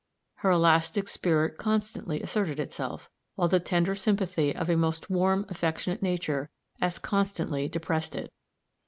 [0.37, 6.01] Her elastic spirit constantly asserted itself, while the tender sympathy of a most warm, affectionate
[6.01, 6.49] nature
[6.81, 8.33] as constantly depressed it.